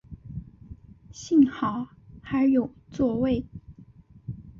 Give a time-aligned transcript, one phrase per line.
[1.11, 1.89] 幸好
[2.23, 3.45] 还有座位